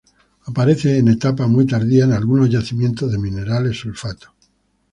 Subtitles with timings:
[0.47, 4.31] Aparece en etapa muy tardía en algunos yacimientos de minerales sulfatos.